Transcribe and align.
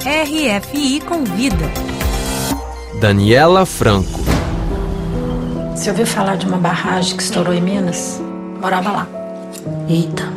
RFI 0.00 1.00
Convida. 1.00 1.66
Daniela 3.00 3.66
Franco. 3.66 4.20
Você 5.74 5.90
ouviu 5.90 6.06
falar 6.06 6.36
de 6.36 6.46
uma 6.46 6.56
barragem 6.56 7.16
que 7.16 7.22
estourou 7.22 7.52
em 7.52 7.60
Minas? 7.60 8.20
Morava 8.60 8.92
lá. 8.92 9.08
Eita. 9.88 10.32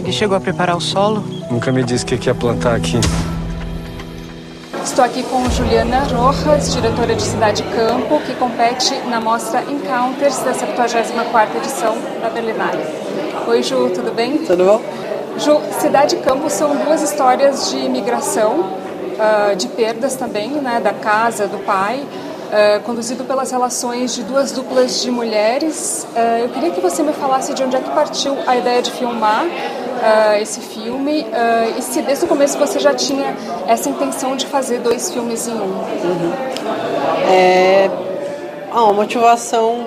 Ele 0.00 0.12
chegou 0.12 0.36
a 0.36 0.40
preparar 0.40 0.76
o 0.76 0.80
solo? 0.80 1.24
Nunca 1.48 1.70
me 1.70 1.84
disse 1.84 2.04
o 2.04 2.06
que 2.06 2.26
ia 2.26 2.34
plantar 2.34 2.74
aqui. 2.74 2.98
Estou 4.84 5.04
aqui 5.04 5.22
com 5.22 5.48
Juliana 5.48 6.00
Rojas, 6.00 6.74
diretora 6.74 7.14
de 7.14 7.22
Cidade 7.22 7.62
Campo, 7.62 8.20
que 8.26 8.34
compete 8.34 8.94
na 9.08 9.20
mostra 9.20 9.62
Encounters 9.62 10.38
da 10.38 10.52
74ª 10.52 11.56
edição 11.56 11.96
da 12.20 12.28
Berlinale. 12.28 12.82
Oi, 13.46 13.62
Ju, 13.62 13.90
tudo 13.90 14.12
bem? 14.12 14.38
Tudo 14.38 14.64
bom? 14.64 15.11
Cidade 15.80 16.16
Campo 16.16 16.48
são 16.48 16.76
duas 16.76 17.02
histórias 17.02 17.70
de 17.70 17.78
imigração, 17.78 18.60
uh, 18.60 19.56
de 19.56 19.68
perdas 19.68 20.14
também, 20.14 20.50
né, 20.50 20.80
da 20.80 20.92
casa, 20.92 21.46
do 21.46 21.58
pai, 21.58 22.00
uh, 22.00 22.80
conduzido 22.82 23.24
pelas 23.24 23.50
relações 23.50 24.14
de 24.14 24.22
duas 24.22 24.52
duplas 24.52 25.02
de 25.02 25.10
mulheres. 25.10 26.06
Uh, 26.14 26.44
eu 26.44 26.48
queria 26.50 26.70
que 26.70 26.80
você 26.80 27.02
me 27.02 27.12
falasse 27.12 27.52
de 27.54 27.62
onde 27.62 27.76
é 27.76 27.80
que 27.80 27.90
partiu 27.90 28.36
a 28.46 28.56
ideia 28.56 28.82
de 28.82 28.90
filmar 28.90 29.44
esse 30.40 30.58
filme 30.58 31.24
e 31.78 31.80
se 31.80 32.02
desde 32.02 32.24
o 32.24 32.28
começo 32.28 32.58
você 32.58 32.80
já 32.80 32.92
tinha 32.92 33.36
essa 33.68 33.88
intenção 33.88 34.34
de 34.34 34.46
fazer 34.46 34.80
dois 34.80 35.12
filmes 35.12 35.46
em 35.46 35.52
um. 35.52 35.62
Uhum. 35.62 36.32
É, 37.30 37.88
ah, 38.72 38.82
uma 38.82 38.94
motivação 38.94 39.86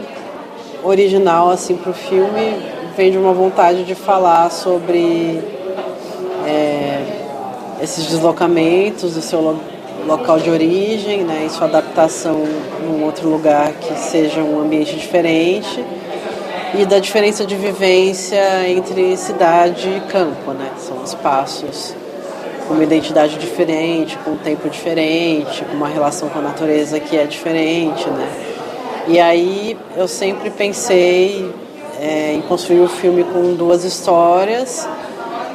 original 0.85 1.49
assim 1.49 1.75
para 1.75 1.91
o 1.91 1.93
filme 1.93 2.74
vem 2.95 3.11
de 3.11 3.17
uma 3.17 3.33
vontade 3.33 3.83
de 3.83 3.93
falar 3.93 4.49
sobre 4.49 5.41
é, 6.47 7.01
esses 7.81 8.05
deslocamentos 8.05 9.13
do 9.13 9.21
seu 9.21 9.41
lo 9.41 9.59
local 10.07 10.39
de 10.39 10.51
origem, 10.51 11.23
né, 11.23 11.45
e 11.47 11.49
sua 11.49 11.65
adaptação 11.65 12.43
em 12.83 12.87
um 12.87 13.03
outro 13.03 13.27
lugar 13.27 13.71
que 13.73 13.97
seja 13.97 14.39
um 14.39 14.61
ambiente 14.61 14.95
diferente 14.95 15.83
e 16.77 16.85
da 16.85 16.99
diferença 16.99 17.43
de 17.43 17.55
vivência 17.55 18.69
entre 18.69 19.17
cidade 19.17 19.89
e 19.89 20.11
campo, 20.11 20.51
né? 20.51 20.69
São 20.77 21.03
espaços 21.03 21.95
com 22.67 22.75
uma 22.75 22.83
identidade 22.83 23.39
diferente, 23.39 24.15
com 24.19 24.31
um 24.31 24.37
tempo 24.37 24.69
diferente, 24.69 25.63
com 25.65 25.73
uma 25.75 25.87
relação 25.87 26.29
com 26.29 26.37
a 26.37 26.41
natureza 26.41 26.99
que 26.99 27.17
é 27.17 27.23
diferente, 27.23 28.07
né? 28.09 28.29
E 29.07 29.19
aí 29.19 29.75
eu 29.95 30.07
sempre 30.07 30.51
pensei 30.51 31.51
é, 31.99 32.33
em 32.33 32.41
construir 32.41 32.79
o 32.79 32.85
um 32.85 32.87
filme 32.87 33.23
com 33.23 33.53
duas 33.53 33.83
histórias 33.83 34.87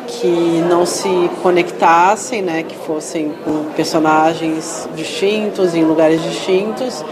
que 0.06 0.62
não 0.68 0.84
se 0.84 1.30
conectassem, 1.42 2.42
né? 2.42 2.62
Que 2.62 2.76
fossem 2.76 3.32
com 3.44 3.64
personagens 3.76 4.88
distintos 4.94 5.74
em 5.74 5.84
lugares 5.84 6.22
distintos 6.22 7.04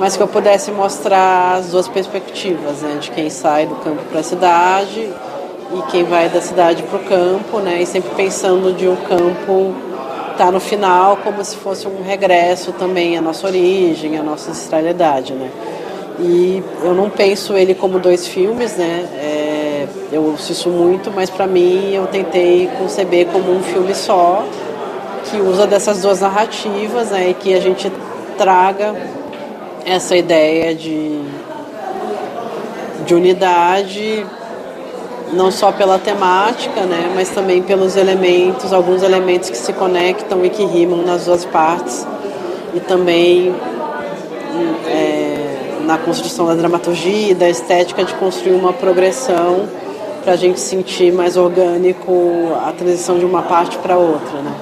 mas 0.00 0.16
que 0.16 0.22
eu 0.22 0.28
pudesse 0.28 0.70
mostrar 0.72 1.56
as 1.56 1.68
duas 1.68 1.86
perspectivas, 1.86 2.80
né, 2.80 2.96
de 2.98 3.10
quem 3.10 3.28
sai 3.28 3.66
do 3.66 3.74
campo 3.76 4.02
para 4.10 4.20
a 4.20 4.22
cidade 4.22 4.98
e 4.98 5.82
quem 5.90 6.04
vai 6.04 6.30
da 6.30 6.40
cidade 6.40 6.82
para 6.84 6.98
o 6.98 7.04
campo, 7.04 7.58
né, 7.58 7.82
e 7.82 7.86
sempre 7.86 8.10
pensando 8.16 8.72
de 8.72 8.88
um 8.88 8.96
campo 8.96 9.74
estar 10.32 10.46
tá 10.46 10.50
no 10.50 10.58
final 10.58 11.18
como 11.18 11.44
se 11.44 11.54
fosse 11.54 11.86
um 11.86 12.02
regresso 12.02 12.72
também 12.72 13.18
à 13.18 13.20
nossa 13.20 13.46
origem, 13.46 14.18
à 14.18 14.22
nossa 14.22 14.52
ancestralidade, 14.52 15.34
né. 15.34 15.50
E 16.22 16.62
eu 16.82 16.92
não 16.92 17.08
penso 17.08 17.56
ele 17.56 17.74
como 17.74 17.98
dois 17.98 18.28
filmes, 18.28 18.76
né, 18.76 19.08
é, 19.14 19.86
eu 20.12 20.34
assisto 20.34 20.68
muito, 20.68 21.10
mas 21.10 21.30
para 21.30 21.46
mim 21.46 21.94
eu 21.94 22.06
tentei 22.08 22.68
conceber 22.78 23.26
como 23.28 23.50
um 23.50 23.62
filme 23.62 23.94
só, 23.94 24.44
que 25.24 25.38
usa 25.38 25.66
dessas 25.66 26.02
duas 26.02 26.20
narrativas, 26.20 27.10
né, 27.10 27.30
e 27.30 27.34
que 27.34 27.54
a 27.54 27.60
gente 27.60 27.90
traga 28.36 28.94
essa 29.86 30.14
ideia 30.14 30.74
de, 30.74 31.22
de 33.06 33.14
unidade, 33.14 34.26
não 35.32 35.50
só 35.50 35.72
pela 35.72 35.98
temática, 35.98 36.82
né, 36.82 37.12
mas 37.14 37.30
também 37.30 37.62
pelos 37.62 37.96
elementos, 37.96 38.74
alguns 38.74 39.02
elementos 39.02 39.48
que 39.48 39.56
se 39.56 39.72
conectam 39.72 40.44
e 40.44 40.50
que 40.50 40.66
rimam 40.66 41.02
nas 41.02 41.24
duas 41.24 41.46
partes, 41.46 42.06
e 42.74 42.80
também 42.80 43.54
na 45.90 45.98
construção 45.98 46.46
da 46.46 46.54
dramaturgia 46.54 47.34
da 47.34 47.48
estética 47.48 48.04
de 48.04 48.14
construir 48.14 48.52
uma 48.52 48.72
progressão 48.72 49.68
para 50.22 50.34
a 50.34 50.36
gente 50.36 50.60
sentir 50.60 51.12
mais 51.12 51.36
orgânico 51.36 52.52
a 52.64 52.70
transição 52.70 53.18
de 53.18 53.24
uma 53.24 53.42
parte 53.42 53.76
para 53.78 53.96
outra, 53.96 54.40
né. 54.40 54.54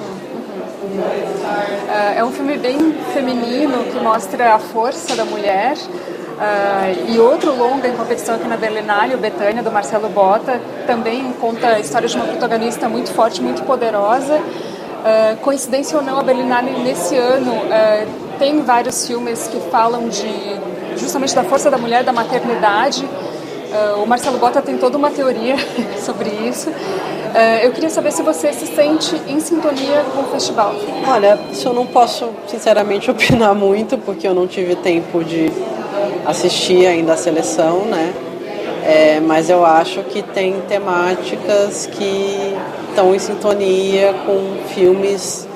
É 2.15 2.23
um 2.23 2.31
filme 2.31 2.57
bem 2.57 2.93
feminino 3.13 3.83
que 3.91 3.99
mostra 3.99 4.55
a 4.55 4.59
força 4.59 5.15
da 5.15 5.25
mulher. 5.25 5.75
Uh, 5.77 7.11
e 7.11 7.19
outro 7.19 7.55
longa 7.55 7.87
em 7.87 7.93
competição 7.93 8.35
aqui 8.35 8.47
na 8.47 8.55
Berlinale, 8.55 9.15
o 9.15 9.17
Betânia, 9.17 9.61
do 9.61 9.71
Marcelo 9.71 10.07
Bota, 10.09 10.59
também 10.87 11.33
conta 11.33 11.67
a 11.67 11.79
história 11.79 12.07
de 12.07 12.15
uma 12.15 12.25
protagonista 12.25 12.87
muito 12.87 13.11
forte, 13.11 13.41
muito 13.41 13.63
poderosa. 13.63 14.35
Uh, 14.37 15.37
coincidência 15.41 15.97
ou 15.97 16.03
não, 16.03 16.19
a 16.19 16.23
Berlinale 16.23 16.71
nesse 16.79 17.15
ano 17.15 17.51
uh, 17.51 18.37
tem 18.37 18.61
vários 18.63 19.05
filmes 19.05 19.47
que 19.47 19.59
falam 19.69 20.07
de 20.07 20.29
justamente 20.99 21.33
da 21.33 21.43
força 21.43 21.71
da 21.71 21.77
mulher, 21.77 22.03
da 22.03 22.11
maternidade. 22.11 23.07
o 24.01 24.05
Marcelo 24.05 24.37
Bota 24.37 24.61
tem 24.61 24.77
toda 24.77 24.97
uma 24.97 25.11
teoria 25.11 25.55
sobre 25.99 26.29
isso. 26.29 26.69
Uh, 26.69 27.63
eu 27.63 27.71
queria 27.71 27.91
saber 27.91 28.11
se 28.11 28.23
você 28.23 28.51
se 28.51 28.65
sente 28.65 29.15
em 29.27 29.39
sintonia 29.39 30.03
com 30.15 30.23
o 30.23 30.25
festival. 30.31 30.73
Olha, 31.07 31.37
isso 31.51 31.67
eu 31.67 31.73
não 31.73 31.85
posso 31.85 32.29
sinceramente 32.47 33.09
opinar 33.11 33.53
muito, 33.53 33.99
porque 33.99 34.27
eu 34.27 34.33
não 34.33 34.47
tive 34.47 34.75
tempo 34.75 35.23
de 35.23 35.51
assistir 36.25 36.87
ainda 36.87 37.13
a 37.13 37.17
seleção, 37.17 37.85
né? 37.85 38.13
É, 38.83 39.19
mas 39.19 39.49
eu 39.49 39.63
acho 39.63 40.01
que 40.03 40.23
tem 40.23 40.59
temáticas 40.61 41.85
que 41.85 42.55
estão 42.89 43.13
em 43.13 43.19
sintonia 43.19 44.15
com 44.25 44.73
filmes 44.73 45.47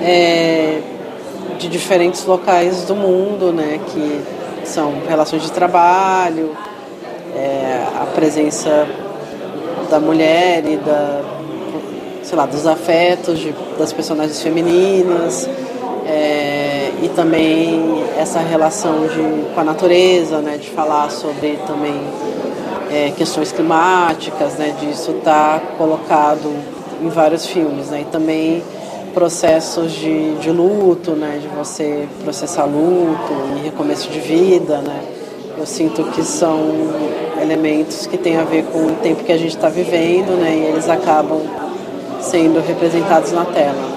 é, 0.00 0.80
de 1.58 1.68
diferentes 1.68 2.24
locais 2.24 2.84
do 2.84 2.94
mundo, 2.94 3.52
né? 3.52 3.78
Que 3.88 4.22
são 4.64 5.02
relações 5.08 5.42
de 5.42 5.52
trabalho, 5.52 6.56
é, 7.36 7.84
a 8.00 8.06
presença 8.06 8.86
da 9.90 10.00
mulher 10.00 10.64
e 10.66 10.76
da, 10.76 11.22
sei 12.22 12.36
lá, 12.36 12.46
dos 12.46 12.66
afetos 12.66 13.38
de, 13.38 13.54
das 13.78 13.92
personagens 13.92 14.42
femininas 14.42 15.48
é, 16.06 16.90
e 17.02 17.08
também 17.08 18.04
essa 18.18 18.40
relação 18.40 19.06
de, 19.06 19.52
com 19.54 19.60
a 19.60 19.64
natureza, 19.64 20.38
né, 20.38 20.56
de 20.56 20.70
falar 20.70 21.10
sobre 21.10 21.58
também 21.66 22.00
é, 22.90 23.10
questões 23.16 23.52
climáticas, 23.52 24.54
né, 24.54 24.74
disso 24.80 25.14
tá 25.24 25.60
colocado 25.76 26.54
em 27.02 27.08
vários 27.08 27.46
filmes, 27.46 27.88
né, 27.88 28.02
e 28.02 28.04
também 28.04 28.62
processos 29.14 29.92
de, 29.92 30.34
de 30.34 30.50
luto, 30.50 31.12
né, 31.12 31.38
de 31.40 31.48
você 31.48 32.08
processar 32.22 32.64
luto 32.64 33.32
e 33.56 33.64
recomeço 33.64 34.10
de 34.10 34.18
vida, 34.18 34.78
né, 34.78 35.00
eu 35.56 35.64
sinto 35.64 36.02
que 36.10 36.22
são 36.24 36.58
elementos 37.40 38.06
que 38.06 38.18
têm 38.18 38.36
a 38.36 38.44
ver 38.44 38.64
com 38.64 38.86
o 38.86 38.96
tempo 38.96 39.22
que 39.22 39.30
a 39.30 39.38
gente 39.38 39.54
está 39.54 39.68
vivendo, 39.68 40.36
né? 40.40 40.50
E 40.50 40.64
eles 40.64 40.88
acabam 40.88 41.40
sendo 42.20 42.60
representados 42.60 43.32
na 43.32 43.44
tela. 43.44 43.94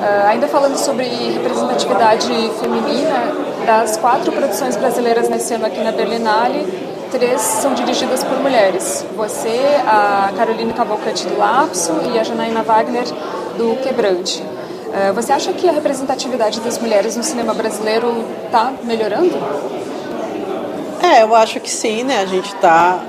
Uh, 0.00 0.26
ainda 0.28 0.46
falando 0.46 0.76
sobre 0.76 1.04
representatividade 1.04 2.28
feminina, 2.60 3.34
das 3.66 3.96
quatro 3.96 4.32
produções 4.32 4.76
brasileiras 4.76 5.28
nesse 5.28 5.54
ano 5.54 5.66
aqui 5.66 5.82
na 5.82 5.92
Berlinale, 5.92 6.66
três 7.10 7.40
são 7.40 7.74
dirigidas 7.74 8.22
por 8.22 8.38
mulheres. 8.38 9.04
Você, 9.16 9.60
a 9.86 10.32
Caroline 10.36 10.72
Cavalcante 10.72 11.26
do 11.26 11.36
Lapso 11.36 11.92
e 12.14 12.18
a 12.18 12.22
Janaína 12.22 12.62
Wagner 12.62 13.04
do 13.56 13.76
Quebrante. 13.82 14.42
Uh, 14.42 15.12
você 15.14 15.32
acha 15.32 15.52
que 15.52 15.68
a 15.68 15.72
representatividade 15.72 16.60
das 16.60 16.78
mulheres 16.78 17.16
no 17.16 17.22
cinema 17.22 17.54
brasileiro 17.54 18.24
está 18.46 18.72
melhorando? 18.82 19.36
É, 21.02 21.22
eu 21.22 21.34
acho 21.34 21.60
que 21.60 21.70
sim, 21.70 22.02
né? 22.02 22.18
A 22.18 22.26
gente 22.26 22.52
está 22.54 23.00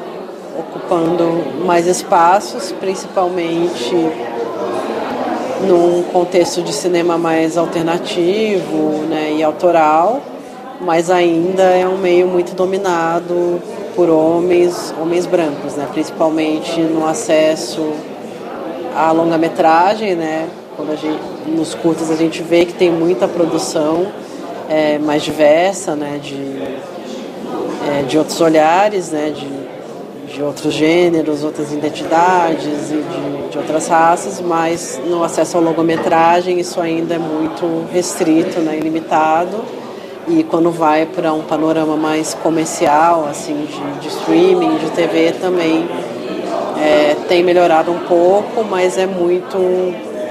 ocupando 0.57 1.65
mais 1.65 1.88
espaços, 1.88 2.71
principalmente 2.73 3.95
num 5.61 6.03
contexto 6.03 6.61
de 6.61 6.73
cinema 6.73 7.17
mais 7.17 7.57
alternativo 7.57 9.03
né, 9.07 9.33
e 9.33 9.43
autoral, 9.43 10.21
mas 10.79 11.09
ainda 11.09 11.63
é 11.63 11.88
um 11.88 11.97
meio 11.97 12.27
muito 12.27 12.55
dominado 12.55 13.61
por 13.95 14.09
homens, 14.09 14.93
homens 14.99 15.25
brancos, 15.25 15.75
né, 15.75 15.88
principalmente 15.91 16.79
no 16.81 17.07
acesso 17.07 17.93
à 18.95 19.11
longa-metragem, 19.11 20.15
né, 20.15 20.47
quando 20.75 20.91
a 20.91 20.95
gente, 20.95 21.19
nos 21.47 21.73
curtas 21.75 22.09
a 22.09 22.15
gente 22.15 22.41
vê 22.41 22.65
que 22.65 22.73
tem 22.73 22.91
muita 22.91 23.27
produção 23.27 24.07
é, 24.69 24.97
mais 24.97 25.23
diversa, 25.23 25.95
né, 25.95 26.19
de 26.21 26.91
é, 27.88 28.03
de 28.03 28.17
outros 28.17 28.39
olhares, 28.41 29.11
né, 29.11 29.31
de, 29.31 30.33
de 30.33 30.41
outros 30.41 30.73
gêneros, 30.73 31.43
outras 31.43 31.71
identidades 31.71 32.91
e 32.91 32.95
de, 32.95 33.49
de 33.49 33.57
outras 33.57 33.88
raças, 33.88 34.39
mas 34.39 34.99
no 35.05 35.23
acesso 35.23 35.57
à 35.57 35.59
longometragem 35.59 36.59
isso 36.59 36.79
ainda 36.79 37.15
é 37.15 37.19
muito 37.19 37.85
restrito, 37.91 38.59
né, 38.59 38.77
ilimitado. 38.77 39.57
E 40.27 40.43
quando 40.43 40.69
vai 40.69 41.07
para 41.07 41.33
um 41.33 41.41
panorama 41.41 41.97
mais 41.97 42.33
comercial, 42.35 43.27
assim, 43.27 43.65
de, 43.65 43.99
de 44.01 44.07
streaming, 44.07 44.77
de 44.77 44.91
TV 44.91 45.31
também 45.31 45.89
é, 46.81 47.15
tem 47.27 47.43
melhorado 47.43 47.91
um 47.91 47.99
pouco, 47.99 48.63
mas 48.63 48.97
é 48.97 49.05
muito 49.05 49.57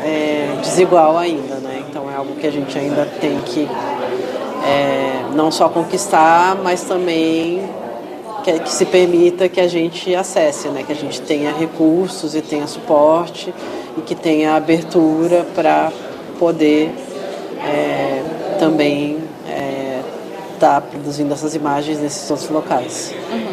é, 0.04 0.56
desigual 0.62 1.16
ainda, 1.16 1.56
né? 1.56 1.84
Então 1.88 2.10
é 2.10 2.16
algo 2.16 2.34
que 2.34 2.46
a 2.46 2.50
gente 2.50 2.76
ainda 2.76 3.06
tem 3.20 3.38
que 3.40 3.68
é, 4.64 5.24
não 5.34 5.50
só 5.50 5.68
conquistar, 5.68 6.56
mas 6.56 6.82
também 6.82 7.62
que, 8.42 8.58
que, 8.60 8.70
se 8.70 8.84
permita 8.84 9.48
que 9.48 9.60
a 9.60 9.68
gente 9.68 10.14
acesse, 10.14 10.68
né? 10.68 10.82
que 10.82 10.92
a 10.92 10.96
gente 10.96 11.20
tenha 11.20 11.52
recursos 11.52 12.34
e 12.34 12.40
tenha 12.40 12.66
suporte 12.66 13.54
e 13.96 14.00
que 14.00 14.14
tenha 14.14 14.54
abertura 14.54 15.46
para 15.54 15.92
poder 16.38 16.90
é, 17.62 18.22
também 18.58 19.18
estar 19.44 19.52
é, 19.52 20.00
tá 20.58 20.80
produzindo 20.80 21.32
essas 21.32 21.54
imagens 21.54 22.00
nesses 22.00 22.30
outros 22.30 22.48
locais. 22.48 23.14
Uhum. 23.30 23.49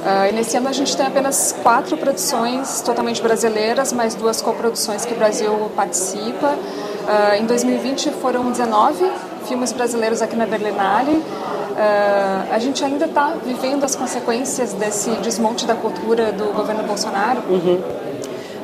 Uh, 0.00 0.30
e 0.30 0.32
nesse 0.32 0.56
ano 0.56 0.68
a 0.68 0.72
gente 0.72 0.96
tem 0.96 1.06
apenas 1.06 1.54
quatro 1.62 1.94
produções 1.96 2.80
totalmente 2.80 3.20
brasileiras, 3.20 3.92
mais 3.92 4.14
duas 4.14 4.40
coproduções 4.40 5.04
que 5.04 5.12
o 5.12 5.16
Brasil 5.16 5.70
participa. 5.76 6.54
Uh, 6.54 7.34
em 7.38 7.44
2020 7.44 8.10
foram 8.12 8.50
19 8.50 9.04
filmes 9.46 9.72
brasileiros 9.72 10.22
aqui 10.22 10.36
na 10.36 10.46
Berlinale. 10.46 11.12
Uh, 11.12 12.52
a 12.52 12.58
gente 12.58 12.82
ainda 12.82 13.04
está 13.04 13.34
vivendo 13.44 13.84
as 13.84 13.94
consequências 13.94 14.72
desse 14.72 15.10
desmonte 15.16 15.66
da 15.66 15.74
cultura 15.74 16.32
do 16.32 16.52
governo 16.54 16.82
Bolsonaro? 16.84 17.40
Uhum. 17.50 17.80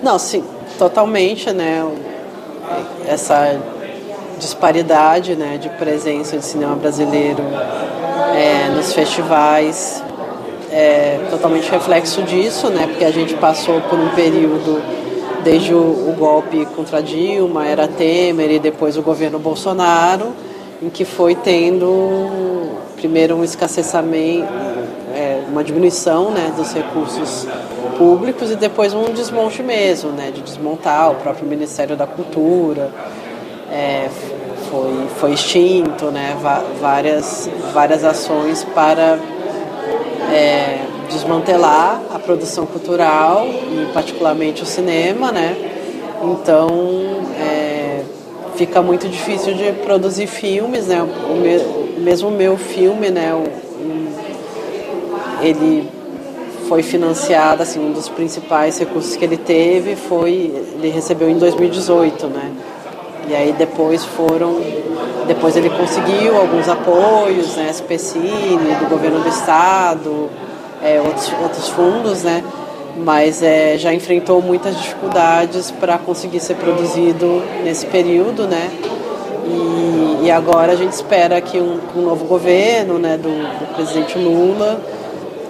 Não, 0.02 0.18
sim, 0.18 0.42
totalmente, 0.78 1.52
né? 1.52 1.86
Essa 3.06 3.60
disparidade 4.38 5.36
né, 5.36 5.58
de 5.58 5.68
presença 5.70 6.36
de 6.36 6.44
cinema 6.44 6.76
brasileiro 6.76 7.42
é, 8.34 8.68
nos 8.68 8.92
festivais 8.92 10.02
é 10.76 11.18
totalmente 11.30 11.70
reflexo 11.70 12.22
disso, 12.22 12.68
né? 12.68 12.86
Porque 12.86 13.04
a 13.04 13.10
gente 13.10 13.32
passou 13.34 13.80
por 13.80 13.98
um 13.98 14.10
período 14.10 14.82
desde 15.42 15.72
o, 15.72 15.78
o 15.78 16.14
golpe 16.18 16.66
contra 16.66 17.02
Dilma, 17.02 17.66
era 17.66 17.88
Temer 17.88 18.50
e 18.50 18.58
depois 18.58 18.98
o 18.98 19.02
governo 19.02 19.38
Bolsonaro, 19.38 20.34
em 20.82 20.90
que 20.90 21.06
foi 21.06 21.34
tendo 21.34 22.76
primeiro 22.96 23.36
um 23.36 23.44
escassamento, 23.44 24.52
é, 25.14 25.44
uma 25.48 25.64
diminuição 25.64 26.30
né, 26.30 26.52
dos 26.54 26.74
recursos 26.74 27.46
públicos 27.96 28.50
e 28.50 28.56
depois 28.56 28.92
um 28.92 29.04
desmonte 29.14 29.62
mesmo, 29.62 30.10
né, 30.10 30.30
de 30.30 30.42
desmontar 30.42 31.10
o 31.10 31.14
próprio 31.14 31.46
Ministério 31.46 31.96
da 31.96 32.06
Cultura, 32.06 32.90
é, 33.72 34.10
foi, 34.70 35.06
foi 35.18 35.32
extinto, 35.32 36.10
né, 36.10 36.36
várias, 36.80 37.48
várias 37.72 38.04
ações 38.04 38.62
para 38.74 39.18
é, 40.32 40.65
desmantelar 41.16 42.00
a 42.14 42.18
produção 42.18 42.66
cultural 42.66 43.46
e 43.46 43.90
particularmente 43.92 44.62
o 44.62 44.66
cinema, 44.66 45.32
né? 45.32 45.56
Então 46.22 46.68
é, 47.40 48.02
fica 48.54 48.82
muito 48.82 49.08
difícil 49.08 49.54
de 49.54 49.72
produzir 49.84 50.26
filmes, 50.26 50.86
né? 50.86 51.02
O 51.02 51.34
me, 51.34 52.00
mesmo 52.02 52.30
meu 52.30 52.56
filme, 52.56 53.10
né? 53.10 53.34
O, 53.34 53.44
ele 55.42 55.88
foi 56.68 56.82
financiado, 56.82 57.62
assim, 57.62 57.78
um 57.78 57.92
dos 57.92 58.08
principais 58.08 58.78
recursos 58.78 59.14
que 59.16 59.24
ele 59.24 59.36
teve 59.36 59.94
foi, 59.94 60.52
ele 60.74 60.90
recebeu 60.90 61.30
em 61.30 61.38
2018, 61.38 62.26
né? 62.26 62.52
E 63.28 63.34
aí 63.34 63.52
depois 63.52 64.04
foram, 64.04 64.60
depois 65.26 65.56
ele 65.56 65.70
conseguiu 65.70 66.36
alguns 66.36 66.68
apoios, 66.68 67.56
né, 67.56 67.70
SPCine, 67.70 68.74
do 68.80 68.88
governo 68.88 69.20
do 69.20 69.28
estado, 69.28 70.30
é, 70.86 71.00
outros, 71.00 71.32
outros 71.42 71.68
fundos, 71.68 72.22
né? 72.22 72.44
Mas 72.96 73.42
é, 73.42 73.76
já 73.76 73.92
enfrentou 73.92 74.40
muitas 74.40 74.76
dificuldades 74.76 75.70
para 75.70 75.98
conseguir 75.98 76.40
ser 76.40 76.54
produzido 76.54 77.42
nesse 77.64 77.86
período, 77.86 78.46
né? 78.46 78.70
E, 79.46 80.26
e 80.26 80.30
agora 80.30 80.72
a 80.72 80.76
gente 80.76 80.92
espera 80.92 81.40
que 81.40 81.58
um, 81.58 81.78
um 81.94 82.02
novo 82.02 82.24
governo, 82.24 82.98
né, 82.98 83.16
do, 83.16 83.28
do 83.28 83.74
presidente 83.74 84.18
Lula, 84.18 84.80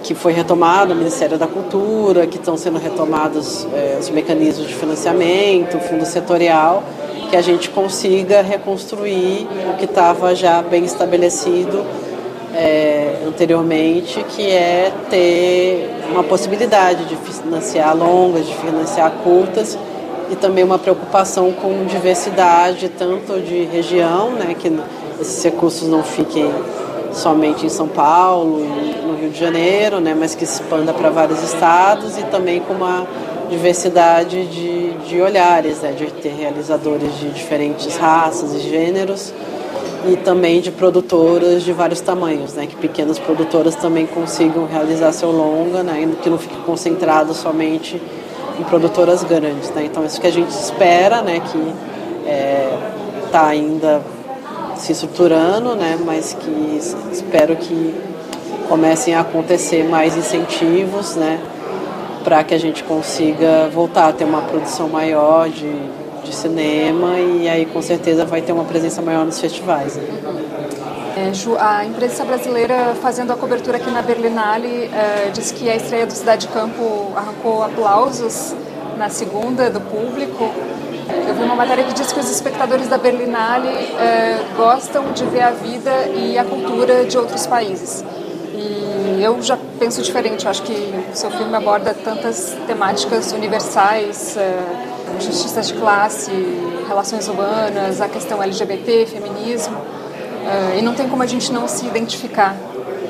que 0.03 0.13
foi 0.13 0.33
retomado 0.33 0.93
o 0.93 0.95
Ministério 0.95 1.37
da 1.37 1.47
Cultura, 1.47 2.27
que 2.27 2.37
estão 2.37 2.55
sendo 2.57 2.77
retomados 2.77 3.67
é, 3.73 3.97
os 3.99 4.09
mecanismos 4.09 4.67
de 4.67 4.73
financiamento, 4.75 5.77
o 5.77 5.79
fundo 5.79 6.05
setorial, 6.05 6.83
que 7.29 7.35
a 7.35 7.41
gente 7.41 7.69
consiga 7.69 8.41
reconstruir 8.41 9.47
o 9.71 9.77
que 9.77 9.85
estava 9.85 10.35
já 10.35 10.61
bem 10.61 10.85
estabelecido 10.85 11.85
é, 12.57 13.21
anteriormente, 13.27 14.23
que 14.29 14.49
é 14.49 14.91
ter 15.09 15.89
uma 16.09 16.23
possibilidade 16.23 17.05
de 17.05 17.15
financiar 17.15 17.95
longas, 17.95 18.47
de 18.47 18.55
financiar 18.55 19.11
curtas 19.23 19.77
e 20.31 20.35
também 20.35 20.63
uma 20.63 20.79
preocupação 20.79 21.51
com 21.51 21.85
diversidade, 21.85 22.89
tanto 22.89 23.39
de 23.39 23.63
região, 23.65 24.31
né, 24.31 24.55
que 24.57 24.71
esses 25.21 25.43
recursos 25.43 25.87
não 25.87 26.03
fiquem 26.03 26.51
somente 27.13 27.65
em 27.65 27.69
São 27.69 27.87
Paulo 27.87 28.65
no 29.05 29.15
Rio 29.15 29.29
de 29.29 29.39
Janeiro, 29.39 29.99
né, 29.99 30.15
mas 30.17 30.33
que 30.33 30.43
expanda 30.43 30.91
para 30.93 31.09
vários 31.11 31.41
estados 31.43 32.17
e 32.17 32.23
também 32.23 32.59
com 32.59 32.73
uma 32.73 33.07
diversidade 33.49 34.45
de, 34.47 34.91
de 35.07 35.21
olhares, 35.21 35.79
né, 35.81 35.91
de 35.91 36.07
ter 36.07 36.33
realizadores 36.33 37.17
de 37.19 37.29
diferentes 37.29 37.95
raças 37.95 38.53
e 38.55 38.59
gêneros 38.59 39.31
e 40.05 40.15
também 40.17 40.61
de 40.61 40.71
produtoras 40.71 41.63
de 41.63 41.73
vários 41.73 42.01
tamanhos, 42.01 42.53
né, 42.53 42.67
que 42.67 42.75
pequenas 42.75 43.17
produtoras 43.17 43.75
também 43.75 44.05
consigam 44.05 44.65
realizar 44.65 45.11
seu 45.11 45.31
longa, 45.31 45.83
né, 45.83 46.07
que 46.21 46.29
não 46.29 46.37
fique 46.37 46.55
concentrado 46.61 47.33
somente 47.33 48.01
em 48.59 48.63
produtoras 48.63 49.23
grandes. 49.23 49.69
Né. 49.71 49.85
Então, 49.85 50.05
isso 50.05 50.19
que 50.19 50.27
a 50.27 50.31
gente 50.31 50.49
espera, 50.49 51.21
né, 51.21 51.39
que 51.39 51.57
está 51.57 52.29
é, 52.29 52.77
tá 53.31 53.47
ainda 53.47 54.01
se 54.75 54.91
estruturando, 54.91 55.75
né, 55.75 55.97
mas 56.05 56.33
que 56.33 56.79
espero 57.11 57.55
que 57.55 57.95
comecem 58.69 59.15
a 59.15 59.21
acontecer 59.21 59.83
mais 59.83 60.15
incentivos, 60.15 61.15
né, 61.15 61.39
para 62.23 62.43
que 62.43 62.53
a 62.53 62.59
gente 62.59 62.83
consiga 62.83 63.69
voltar 63.73 64.09
a 64.09 64.13
ter 64.13 64.25
uma 64.25 64.41
produção 64.41 64.89
maior 64.89 65.49
de, 65.49 65.73
de 66.29 66.35
cinema 66.35 67.19
e 67.19 67.47
aí 67.47 67.65
com 67.65 67.81
certeza 67.81 68.25
vai 68.25 68.41
ter 68.41 68.51
uma 68.51 68.65
presença 68.65 69.01
maior 69.01 69.25
nos 69.25 69.39
festivais. 69.39 69.95
Né? 69.95 70.03
É, 71.17 71.33
Ju, 71.33 71.57
a 71.57 71.83
imprensa 71.83 72.23
brasileira 72.23 72.95
fazendo 73.01 73.31
a 73.33 73.35
cobertura 73.35 73.77
aqui 73.77 73.89
na 73.89 74.01
Berlinale 74.01 74.89
é, 74.93 75.31
diz 75.33 75.51
que 75.51 75.69
a 75.69 75.75
estreia 75.75 76.05
do 76.05 76.13
Cidade 76.13 76.45
de 76.45 76.53
Campo 76.53 77.11
arrancou 77.15 77.63
aplausos 77.63 78.53
na 78.97 79.09
segunda 79.09 79.69
do 79.69 79.81
público. 79.81 80.51
Eu 81.27 81.33
vi 81.33 81.43
uma 81.43 81.55
matéria 81.55 81.83
que 81.85 81.93
diz 81.93 82.11
que 82.11 82.19
os 82.19 82.29
espectadores 82.29 82.87
da 82.87 82.97
Berlinale 82.97 83.69
é, 83.69 84.43
gostam 84.55 85.11
de 85.13 85.23
ver 85.25 85.41
a 85.41 85.51
vida 85.51 85.91
e 86.13 86.37
a 86.37 86.43
cultura 86.43 87.05
de 87.05 87.17
outros 87.17 87.47
países. 87.47 88.03
E 88.53 89.23
eu 89.23 89.41
já 89.41 89.57
penso 89.79 90.01
diferente. 90.01 90.45
Eu 90.45 90.51
acho 90.51 90.63
que 90.63 90.73
o 90.73 91.15
seu 91.15 91.31
filme 91.31 91.55
aborda 91.55 91.93
tantas 91.93 92.55
temáticas 92.67 93.31
universais, 93.31 94.35
é, 94.37 94.96
justiça 95.19 95.61
de 95.61 95.73
classe, 95.73 96.31
relações 96.87 97.27
humanas, 97.27 98.01
a 98.01 98.07
questão 98.07 98.41
LGBT, 98.41 99.05
feminismo, 99.05 99.77
é, 100.47 100.79
e 100.79 100.81
não 100.81 100.93
tem 100.93 101.07
como 101.09 101.23
a 101.23 101.25
gente 101.25 101.51
não 101.51 101.67
se 101.67 101.85
identificar. 101.85 102.55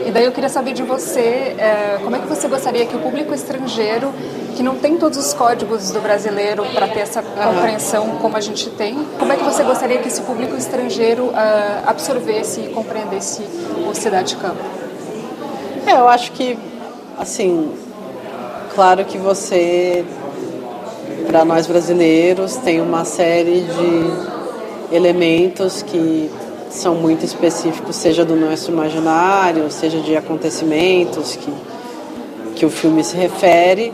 E 0.06 0.12
daí 0.12 0.26
eu 0.26 0.32
queria 0.32 0.50
saber 0.50 0.74
de 0.74 0.84
você, 0.84 1.56
é, 1.58 2.00
como 2.04 2.16
é 2.16 2.20
que 2.20 2.28
você 2.28 2.48
gostaria 2.48 2.86
que 2.86 2.96
o 2.96 3.00
público 3.00 3.34
estrangeiro, 3.34 4.14
que 4.56 4.64
não 4.64 4.76
tem 4.76 4.98
todos 4.98 5.18
os 5.18 5.34
códigos 5.34 5.92
do 5.92 6.00
brasileiro 6.00 6.66
para 6.74 6.88
ter 6.88 7.02
essa 7.02 7.22
compreensão 7.22 8.18
como 8.22 8.38
a 8.38 8.42
gente 8.42 8.70
tem, 8.72 9.06
como 9.20 9.32
é 9.32 9.36
que 9.36 9.44
você 9.44 9.64
gostaria 9.64 9.98
que 10.00 10.08
esse 10.08 10.22
público 10.22 10.56
estrangeiro 10.56 11.32
absorvesse 11.86 12.62
e 12.62 12.70
compreendesse 12.70 13.44
o 13.88 13.94
Cidade 13.94 14.30
de 14.30 14.38
Campo? 14.38 14.64
É, 15.86 15.94
eu 15.94 16.08
acho 16.08 16.32
que, 16.32 16.58
assim, 17.18 17.72
claro 18.74 19.06
que 19.06 19.18
você, 19.18 20.06
para 21.28 21.44
nós 21.44 21.68
brasileiros, 21.68 22.56
tem 22.56 22.80
uma 22.80 23.04
série 23.04 23.62
de 23.62 24.96
elementos 24.96 25.82
que 25.82 26.32
são 26.70 26.96
muito 26.96 27.26
específicos, 27.26 27.98
seja 27.98 28.24
do 28.24 28.36
nosso 28.36 28.72
imaginário, 28.72 29.70
seja 29.70 30.00
de 30.00 30.16
acontecimentos 30.16 31.36
que, 31.36 31.54
que 32.56 32.66
o 32.66 32.70
filme 32.70 33.04
se 33.04 33.16
refere, 33.18 33.94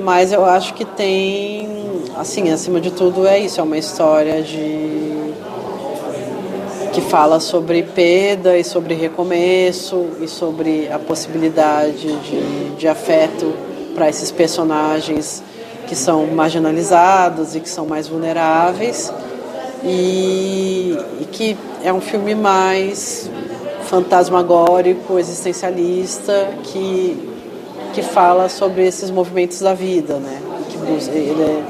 mas 0.00 0.32
eu 0.32 0.44
acho 0.44 0.72
que 0.72 0.86
tem, 0.86 1.68
assim, 2.16 2.50
acima 2.50 2.80
de 2.80 2.90
tudo 2.90 3.26
é 3.26 3.38
isso, 3.38 3.60
é 3.60 3.62
uma 3.62 3.78
história 3.78 4.42
de 4.42 5.14
que 6.92 7.00
fala 7.00 7.40
sobre 7.40 7.82
perda 7.82 8.56
e 8.56 8.62
sobre 8.62 8.94
recomeço 8.94 10.06
e 10.20 10.28
sobre 10.28 10.88
a 10.92 10.98
possibilidade 10.98 12.16
de, 12.18 12.70
de 12.76 12.88
afeto 12.88 13.52
para 13.94 14.08
esses 14.08 14.30
personagens 14.30 15.42
que 15.94 16.00
são 16.00 16.26
marginalizados 16.26 17.54
e 17.54 17.60
que 17.60 17.68
são 17.68 17.86
mais 17.86 18.08
vulneráveis 18.08 19.12
e, 19.84 20.98
e 21.20 21.24
que 21.30 21.56
é 21.84 21.92
um 21.92 22.00
filme 22.00 22.34
mais 22.34 23.30
fantasmagórico, 23.84 25.20
existencialista, 25.20 26.50
que, 26.64 27.30
que 27.92 28.02
fala 28.02 28.48
sobre 28.48 28.84
esses 28.84 29.08
movimentos 29.08 29.60
da 29.60 29.72
vida, 29.72 30.14
né? 30.16 30.42
Ele, 31.12 31.42
é, 31.42 31.62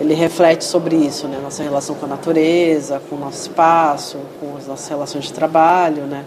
ele 0.00 0.14
reflete 0.14 0.64
sobre 0.64 0.96
isso, 0.96 1.28
né? 1.28 1.38
Nossa 1.40 1.62
relação 1.62 1.94
com 1.94 2.06
a 2.06 2.08
natureza, 2.08 3.00
com 3.08 3.14
o 3.14 3.20
nosso 3.20 3.42
espaço, 3.42 4.18
com 4.40 4.56
as 4.56 4.66
nossas 4.66 4.88
relações 4.88 5.26
de 5.26 5.32
trabalho, 5.32 6.02
né? 6.06 6.24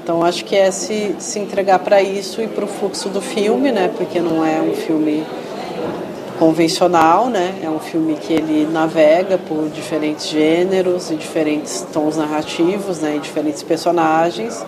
Então 0.00 0.22
acho 0.22 0.44
que 0.44 0.54
é 0.54 0.70
se, 0.70 1.16
se 1.18 1.40
entregar 1.40 1.80
para 1.80 2.00
isso 2.00 2.40
e 2.40 2.46
para 2.46 2.64
o 2.64 2.68
fluxo 2.68 3.08
do 3.08 3.20
filme, 3.20 3.72
né? 3.72 3.90
Porque 3.96 4.20
não 4.20 4.44
é 4.46 4.60
um 4.60 4.74
filme 4.74 5.26
convencional, 6.38 7.28
né? 7.28 7.60
É 7.62 7.68
um 7.68 7.78
filme 7.78 8.14
que 8.14 8.32
ele 8.32 8.68
navega 8.70 9.38
por 9.38 9.68
diferentes 9.68 10.28
gêneros 10.28 11.10
e 11.10 11.16
diferentes 11.16 11.86
tons 11.92 12.16
narrativos, 12.16 13.00
né? 13.00 13.16
E 13.16 13.18
diferentes 13.20 13.62
personagens. 13.62 14.64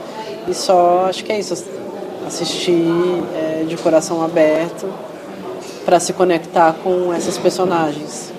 E 0.46 0.54
só 0.54 1.06
acho 1.08 1.24
que 1.24 1.32
é 1.32 1.38
isso, 1.38 1.54
assistir 2.26 2.84
é, 3.34 3.64
de 3.64 3.76
coração 3.76 4.22
aberto 4.24 4.88
para 5.84 6.00
se 6.00 6.12
conectar 6.12 6.74
com 6.82 7.12
essas 7.12 7.38
personagens. 7.38 8.32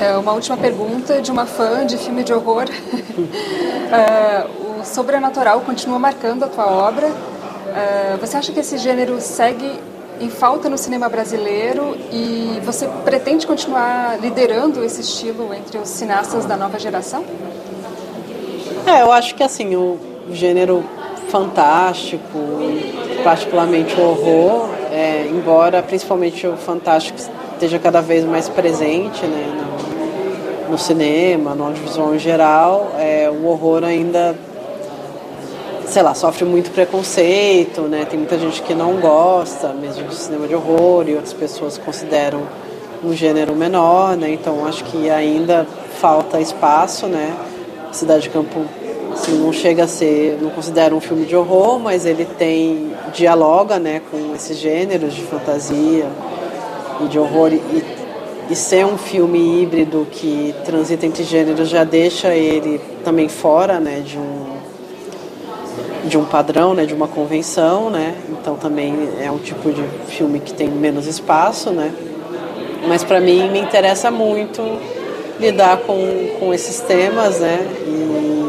É 0.00 0.16
uma 0.16 0.32
última 0.32 0.56
pergunta 0.56 1.22
de 1.22 1.30
uma 1.30 1.46
fã 1.46 1.86
de 1.86 1.96
filme 1.96 2.22
de 2.22 2.32
horror. 2.32 2.66
uh, 2.68 2.70
o 4.80 4.84
sobrenatural 4.84 5.60
continua 5.60 5.98
marcando 5.98 6.44
a 6.44 6.48
tua 6.48 6.66
obra. 6.66 7.06
Uh, 7.06 8.18
você 8.20 8.36
acha 8.36 8.52
que 8.52 8.60
esse 8.60 8.76
gênero 8.78 9.20
segue 9.20 9.80
em 10.20 10.30
falta 10.30 10.68
no 10.68 10.78
cinema 10.78 11.08
brasileiro 11.08 11.96
e 12.12 12.60
você 12.64 12.88
pretende 13.04 13.46
continuar 13.46 14.18
liderando 14.20 14.82
esse 14.84 15.00
estilo 15.00 15.52
entre 15.52 15.78
os 15.78 15.88
cineastas 15.88 16.44
da 16.44 16.56
nova 16.56 16.78
geração? 16.78 17.24
É, 18.86 19.02
eu 19.02 19.12
acho 19.12 19.34
que 19.34 19.42
assim, 19.42 19.76
o 19.76 19.98
gênero 20.30 20.84
fantástico, 21.28 22.38
particularmente 23.24 23.94
o 23.98 24.02
horror, 24.02 24.68
é, 24.92 25.26
embora 25.28 25.82
principalmente 25.82 26.46
o 26.46 26.56
fantástico 26.56 27.18
esteja 27.52 27.78
cada 27.78 28.00
vez 28.00 28.24
mais 28.24 28.48
presente 28.48 29.26
né, 29.26 29.66
no, 30.66 30.70
no 30.72 30.78
cinema, 30.78 31.54
no 31.54 31.64
audiovisual 31.64 32.14
em 32.14 32.18
geral, 32.18 32.92
é, 32.98 33.28
o 33.28 33.46
horror 33.46 33.82
ainda 33.84 34.36
sei 35.86 36.02
lá, 36.02 36.14
sofre 36.14 36.44
muito 36.44 36.70
preconceito, 36.70 37.82
né? 37.82 38.04
Tem 38.04 38.18
muita 38.18 38.38
gente 38.38 38.60
que 38.62 38.74
não 38.74 38.96
gosta 38.96 39.72
mesmo 39.72 40.04
de 40.08 40.14
cinema 40.14 40.46
de 40.46 40.54
horror 40.54 41.08
e 41.08 41.14
outras 41.14 41.32
pessoas 41.32 41.78
consideram 41.78 42.42
um 43.04 43.12
gênero 43.12 43.54
menor, 43.54 44.16
né? 44.16 44.30
Então 44.30 44.66
acho 44.66 44.84
que 44.84 45.08
ainda 45.08 45.66
falta 46.00 46.40
espaço, 46.40 47.06
né? 47.06 47.34
Cidade 47.92 48.24
de 48.24 48.30
Campo 48.30 48.64
assim, 49.12 49.38
não 49.38 49.52
chega 49.52 49.84
a 49.84 49.88
ser, 49.88 50.38
não 50.40 50.50
considera 50.50 50.94
um 50.94 51.00
filme 51.00 51.24
de 51.24 51.34
horror, 51.34 51.78
mas 51.78 52.04
ele 52.04 52.24
tem 52.24 52.92
dialoga, 53.14 53.78
né, 53.78 54.02
com 54.10 54.34
esses 54.34 54.58
gêneros 54.58 55.14
de 55.14 55.22
fantasia 55.22 56.06
e 57.00 57.08
de 57.08 57.18
horror 57.18 57.52
e, 57.52 57.84
e 58.50 58.54
ser 58.54 58.84
um 58.84 58.98
filme 58.98 59.62
híbrido 59.62 60.06
que 60.10 60.54
transita 60.66 61.06
entre 61.06 61.24
gêneros 61.24 61.68
já 61.68 61.82
deixa 61.82 62.34
ele 62.34 62.78
também 63.04 63.28
fora, 63.28 63.80
né, 63.80 64.00
de 64.04 64.18
um 64.18 64.55
de 66.06 66.16
um 66.16 66.24
padrão, 66.24 66.74
né, 66.74 66.86
de 66.86 66.94
uma 66.94 67.08
convenção, 67.08 67.90
né? 67.90 68.14
Então 68.30 68.56
também 68.56 69.08
é 69.20 69.30
um 69.30 69.38
tipo 69.38 69.72
de 69.72 69.82
filme 70.06 70.40
que 70.40 70.52
tem 70.52 70.68
menos 70.68 71.06
espaço, 71.06 71.70
né? 71.70 71.92
Mas 72.86 73.02
para 73.02 73.20
mim 73.20 73.50
me 73.50 73.58
interessa 73.58 74.10
muito 74.10 74.62
lidar 75.40 75.78
com, 75.78 75.96
com 76.38 76.54
esses 76.54 76.80
temas, 76.80 77.40
né? 77.40 77.66
E, 77.86 78.46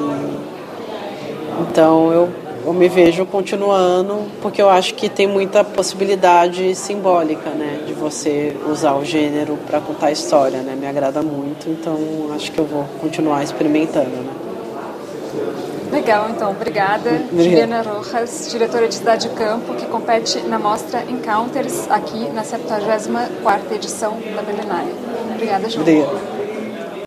então 1.69 2.11
eu, 2.11 2.29
eu 2.65 2.73
me 2.73 2.87
vejo 2.87 3.25
continuando 3.25 4.25
porque 4.41 4.61
eu 4.61 4.69
acho 4.69 4.93
que 4.93 5.09
tem 5.09 5.25
muita 5.25 5.63
possibilidade 5.63 6.75
simbólica, 6.75 7.49
né? 7.49 7.79
De 7.87 7.93
você 7.93 8.55
usar 8.69 8.93
o 8.93 9.03
gênero 9.03 9.57
para 9.65 9.81
contar 9.81 10.07
a 10.07 10.11
história, 10.11 10.61
né? 10.61 10.77
Me 10.79 10.85
agrada 10.85 11.23
muito, 11.23 11.67
então 11.69 11.97
acho 12.35 12.51
que 12.51 12.59
eu 12.59 12.65
vou 12.65 12.85
continuar 13.01 13.43
experimentando, 13.43 14.09
né? 14.09 14.33
Legal, 15.91 16.29
então, 16.29 16.51
obrigada. 16.51 17.09
obrigada. 17.09 17.43
Juliana 17.43 17.81
Rojas, 17.81 18.49
diretora 18.51 18.87
de 18.87 18.95
Cidade 18.95 19.29
de 19.29 19.35
Campo, 19.35 19.73
que 19.75 19.85
compete 19.85 20.39
na 20.41 20.59
mostra 20.59 21.03
Encounters 21.09 21.89
aqui 21.89 22.29
na 22.31 22.43
74ª 22.43 23.71
edição 23.71 24.17
da 24.35 24.41
Berlinale. 24.41 24.93
Obrigada. 25.33 25.67
Obrigado. 25.67 26.36